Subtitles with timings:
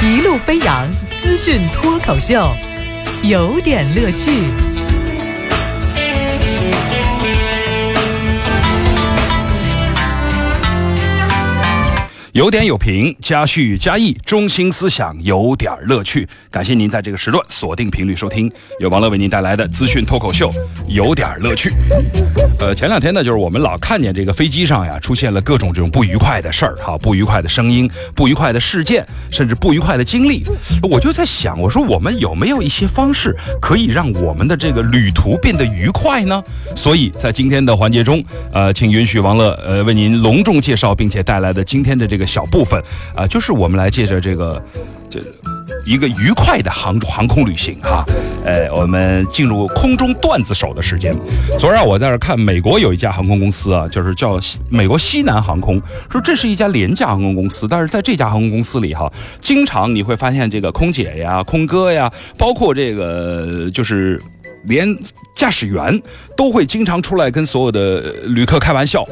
[0.00, 0.88] 一路飞扬
[1.20, 2.54] 资讯脱口秀，
[3.24, 4.44] 有点乐趣。
[12.38, 16.24] 有点有评，加叙加意，中心思想有点乐趣。
[16.52, 18.48] 感谢您在这个时段锁定频率收听
[18.78, 20.48] 由王乐为您带来的资讯脱口秀，
[20.86, 21.72] 有点乐趣。
[22.60, 30.44] 呃，前两天呢，就是我们老看见这个飞机上呀，出现了各种这种不愉快的事儿，哈，不愉快的声音，不愉快的事件，甚至不愉快的经历。
[30.88, 36.40] 我就在想，我说我们有没有一些方式可以让我们的这个旅途变得愉快呢？
[36.76, 42.80] 所以在今天的环节中，呃，请允许王乐呃为您隆重介绍，并且带来的今天的这个小部分，
[43.16, 44.62] 啊、就是我们来借着这个
[45.10, 45.20] 这。
[45.84, 48.04] 一个愉快的航航空旅行哈，
[48.44, 51.16] 呃，我们进入空中段子手的时间。
[51.58, 64.20] 昨儿，我在这儿看美国有一家航空公司啊，就是叫美国西南航空，说这是一家廉价航空公司，但是在这家航空公司里哈，经常你会发现这个空姐呀、空哥呀，包括这个就是。
[64.64, 64.86] 连
[65.38, 66.02] 驾驶员
[66.36, 69.04] 都会经常出来跟所有的旅客开玩笑，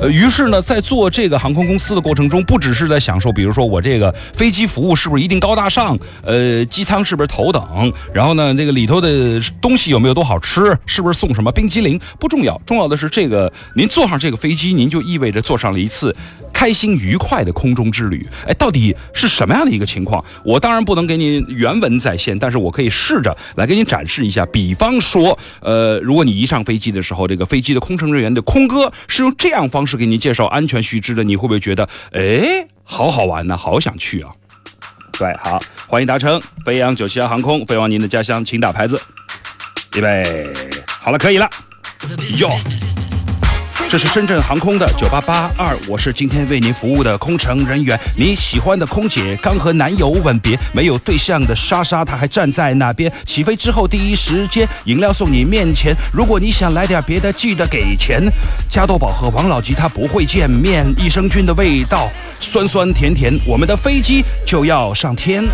[0.00, 16.16] 呃，于是呢，在做这个航空公司的过程中，不只是在享受，比如说我这个飞机服务是不是一定高大上，呃，机舱是不是头等，然后呢，这个里头的东西有没有多好吃，是不是送什么冰激凌，不重要，重要的是这个您坐上这个飞机，您就意味着坐上了一次。
[16.54, 20.24] 开心愉快的空中之旅，哎，到底是什么样的一个情况？
[20.44, 24.46] 我当然不能给您原文再现，但是我可以试着来给您展示一下。
[24.46, 34.30] 比方说，呃，如果你一上飞机的时候，这个飞机的空乘人员的空哥是用这样方式给您介绍安全须知的，你会不会觉得，哎，好好玩呢，好想去啊？
[35.12, 39.00] 对，好，欢迎搭乘飞扬九七幺航空，飞往您的家乡，请打牌子，
[39.96, 40.52] 预备，
[41.00, 41.48] 好了，可以了，
[42.38, 42.50] 哟。
[43.88, 47.98] 这是深圳航空的九八八二，我是今天为您服务的空乘人员。
[48.18, 53.12] 你喜欢的空姐刚和男友吻别，没有对象的莎莎，她还站在那边。
[53.24, 55.94] 起飞之后第一时间，饮料送你面前。
[56.12, 58.22] 如果你想来点别的，记得给钱。
[58.68, 63.32] 加多宝和王老吉他不会见面，益生菌的味道酸酸甜甜。
[63.46, 65.44] 我们的飞机就要上天，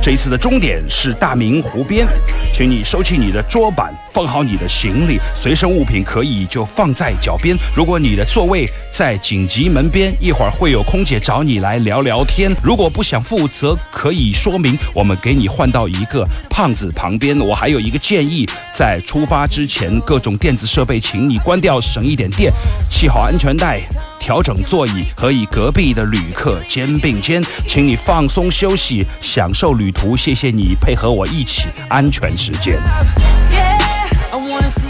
[0.00, 2.06] 这一次的终点是大明湖边，
[2.54, 7.56] 请你收起你的桌板，放好你的行李，随身物品可以就放在脚边。
[7.74, 12.50] 如果你的座位在紧急门边，一会儿会有空姐找你来聊聊天。
[12.62, 17.38] 如果不想负责，可以说明，我们给你换到一个胖子旁边。
[17.38, 22.52] 我还有一个建议，在出发之前，各种电子设备请你关掉，省一点电，
[22.90, 23.80] 系好安全带。
[24.18, 30.14] 调整座椅和与隔壁的旅客肩并肩，请你放松休息，享受旅途。
[30.16, 32.78] 谢谢你配合我一起安全时间。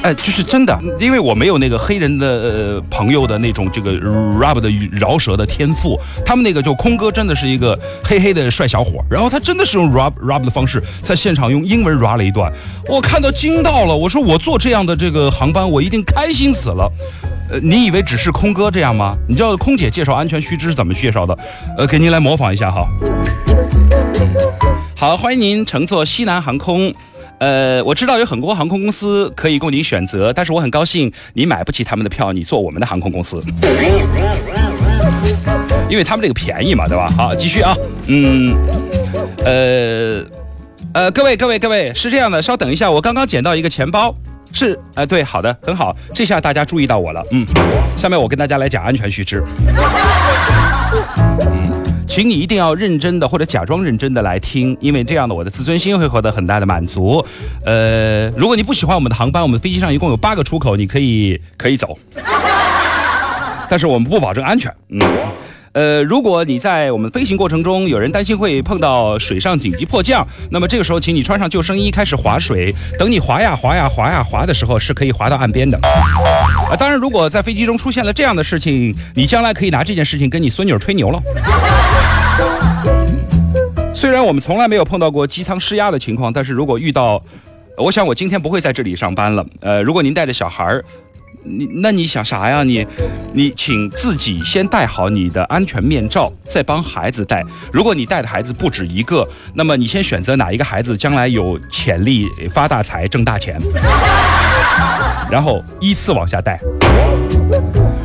[0.02, 3.92] 哎，就是真的，因为我没有那个黑人的、呃、朋友的那种这个
[4.38, 12.50] rap 的饶舌的天赋，他们那个就空哥真的是一个黑黑的帅小伙，然后他真的是用 rap rap 的方式在现场用英文 rap 了一段，
[12.88, 16.90] 我看到惊到了，我说我坐这样的这个航班，我一定开心死了。
[17.50, 19.16] 呃，你以为只是空哥这样吗？
[19.28, 21.36] 你知道空姐介绍安全须知是怎么介绍的？
[21.76, 22.86] 呃，给您来模仿一下哈。
[24.96, 26.94] 好，欢迎您乘坐西南航空。
[27.40, 33.42] 呃，我知道有很多航空公司可以供您选择，但是我很高兴你买不起他们的票，你坐我们的航空公司，
[35.88, 37.08] 因为他们这个便宜嘛，对吧？
[37.16, 37.74] 好，继续啊，
[38.08, 38.54] 嗯，
[39.42, 40.22] 呃，
[40.92, 44.14] 呃，各位各位各位，是这样的，稍等一下，我刚刚捡到一个钱包，
[44.52, 47.46] 是，呃，对，好的，很好，这下大家注意到我了，嗯，
[47.96, 49.42] 下面我跟大家来讲安全须知。
[52.10, 57.24] 请你一定要认真的或者假装认真的来听，因为这样的我的自尊心会获得很大的满足。
[57.64, 61.96] 呃，如果你不喜欢我们的航班，我们飞机上一共有八个出口，你可以可以走，
[63.68, 64.74] 但是我们不保证安全。
[64.88, 65.00] 嗯。
[65.72, 72.74] 呃，如果你在我们飞行过程中有人担心会碰到水上紧急迫降，那么这个时候，请你穿上救生衣，开始划水。
[72.98, 75.78] 等你划呀划呀划呀划的时候，是可以划到岸边的。
[75.78, 81.22] 啊，当然，如果在飞机中出现了这样的事情，你将来可以拿这件事情跟你孙女吹牛了。
[84.00, 87.22] 虽然我们从来没有碰到过机舱失压的情况，但是如果遇到，
[87.76, 89.44] 我想我今天不会在这里上班了。
[89.60, 90.82] 呃，如果您带着小孩儿。
[91.42, 92.62] 你那你想啥呀？
[92.62, 92.86] 你，
[93.32, 97.42] 你请自己先戴好你的安全面罩，再帮孩子戴。
[97.72, 103.58] 如果你带的孩子不止一个，那么你先选择哪一个孩子将来有潜力发大财、挣大钱，
[105.30, 106.60] 然后依次往下戴。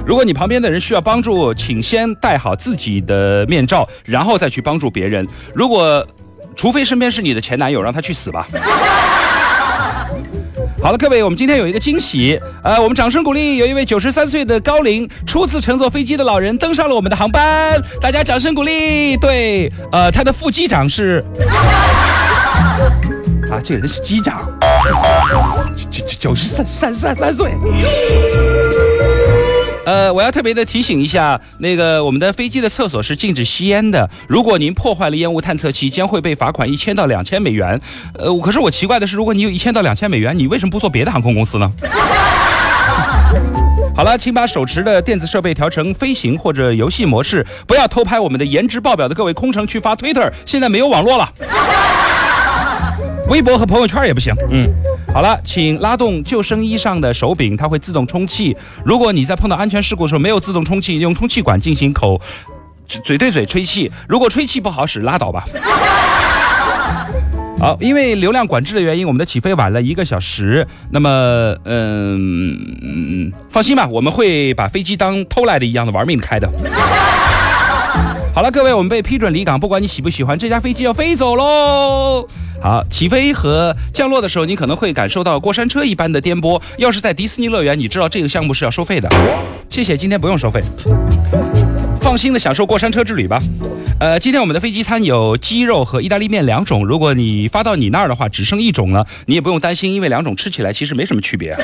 [0.05, 5.27] 如果你旁边的人需要帮助，请先戴好自己的面罩，然后再去帮助别人。
[5.53, 6.05] 如果，
[6.55, 8.47] 除非身边是你的前男友，让他去死吧。
[10.79, 19.17] 好了，各位，我们今天有一个惊喜，呃，我们掌声鼓励，有一位九十三岁的高龄初次乘坐飞机的老人登上了我们的航班，大家掌声鼓励。
[19.17, 21.25] 对，呃，他的副机长是，
[23.49, 24.47] 啊，这个人是机长，
[25.75, 27.51] 九九九十三三三三岁。
[29.85, 34.09] 呃，我要特别的提醒一下，那个我们的飞机的厕所是禁止吸烟的。
[34.27, 37.79] 如果您破坏了烟雾探测器，将会被罚款一千到两千美元。
[38.17, 41.71] 呃，可是我奇怪的是，如果你有一千到两千美元，你为什么不做别的航空公司呢？
[43.95, 50.29] 好了，请把手持的电子设备调成飞行或者游戏模式，不要偷拍我们的颜值爆表的各位空乘去发 Twitter。
[50.45, 51.31] 现在没有网络了，
[53.29, 54.33] 微博和朋友圈也不行。
[54.49, 54.67] 嗯。
[55.13, 58.55] 好了，请拉动救生衣上的手柄，它会自动充气。
[58.83, 62.19] 如果你在碰到安全事故的时候没有自动充气，用充气管进行口
[63.03, 63.89] 嘴对嘴吹气。
[64.09, 65.45] 如果吹气不好使，拉倒吧。
[67.57, 70.67] 好，因为流量管制的原因，我们的起飞晚了一个小时。
[70.91, 76.49] 那么，嗯，放心吧，我们会把飞机当偷来的一样的玩命开的。
[78.35, 82.27] 好了，各位，我们被批准离港，不管你喜不喜欢，这架飞机要飞走喽。
[82.61, 86.61] 好，起飞和降落的时候，你可能会感受到过山车一般的颠簸。
[86.77, 89.07] 要是在迪士尼乐园，你知道这个项目是要收费的。
[89.69, 90.61] 谢谢，今天不用收费，
[92.01, 93.41] 放心的享受过山车之旅吧。
[94.01, 101.55] 呃，今天我们的飞机餐有鸡肉和意大利面两种，如果你发到你那儿的话，只剩一种了，你也不用担心，因为两种吃起来其实没什么区别。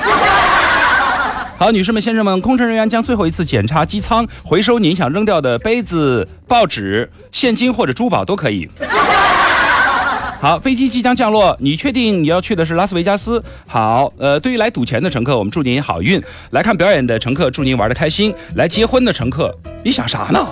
[1.62, 8.68] 好，女士们、先生们，空乘人员将最后一次检查机舱，回收您想扔掉的杯子、报纸、现金或者珠宝都可以。
[10.42, 13.44] 好，飞机即将降落，你确定你要去的是拉斯维加斯？
[13.68, 16.20] 好，呃，对于来赌钱的乘客，我们祝您好运；
[16.50, 20.44] 来看表演的乘客，祝您玩的开心；来结婚的乘客，你想啥呢？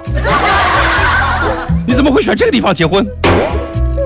[1.88, 3.04] 你怎么会选这个地方结婚？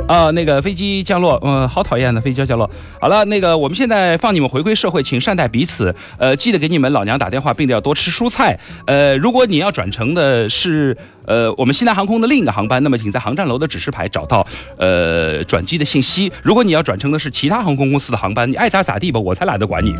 [0.05, 2.69] 啊，那个飞机降落，嗯，好讨厌的飞机降落。
[2.99, 5.95] 好了，那个我们现在放你们回归社会，请善待彼此。
[6.17, 8.59] 呃，记得给你们老娘打电话，并且要多吃蔬菜。
[8.85, 10.95] 呃，如果你要转乘的是
[11.25, 14.45] 呃我们西南航空的另一个航班，那么请在航站楼的指示牌找到
[14.77, 16.31] 呃转机的信息。
[16.43, 19.95] 如果你要转乘的是其他航空公司的航班，你爱咋咋地吧，我才懒得管你。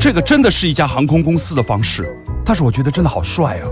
[0.00, 2.08] 这个真的是一家航空公司的方式，
[2.44, 3.68] 但是我觉得真的好帅啊。